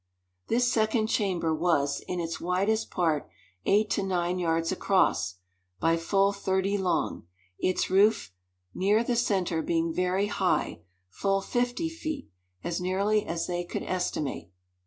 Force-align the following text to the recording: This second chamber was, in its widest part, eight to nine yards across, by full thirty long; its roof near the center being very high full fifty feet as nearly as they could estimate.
This 0.47 0.67
second 0.67 1.05
chamber 1.09 1.53
was, 1.53 1.99
in 2.07 2.19
its 2.19 2.41
widest 2.41 2.89
part, 2.89 3.29
eight 3.67 3.91
to 3.91 4.01
nine 4.01 4.39
yards 4.39 4.71
across, 4.71 5.35
by 5.79 5.95
full 5.95 6.33
thirty 6.33 6.75
long; 6.75 7.27
its 7.59 7.91
roof 7.91 8.33
near 8.73 9.03
the 9.03 9.15
center 9.15 9.61
being 9.61 9.93
very 9.93 10.25
high 10.25 10.81
full 11.07 11.39
fifty 11.39 11.87
feet 11.87 12.31
as 12.63 12.81
nearly 12.81 13.23
as 13.27 13.45
they 13.45 13.63
could 13.63 13.83
estimate. 13.83 14.49